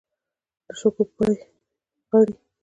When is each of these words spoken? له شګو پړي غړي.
له 0.65 0.73
شګو 0.79 1.03
پړي 1.15 1.35
غړي. 2.09 2.33